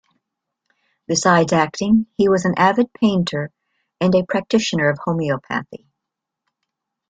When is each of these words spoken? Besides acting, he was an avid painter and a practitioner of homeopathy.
Besides 1.05 1.53
acting, 1.53 2.07
he 2.17 2.27
was 2.27 2.43
an 2.43 2.55
avid 2.57 2.91
painter 2.91 3.51
and 3.99 4.15
a 4.15 4.25
practitioner 4.25 4.89
of 4.89 4.97
homeopathy. 5.05 5.85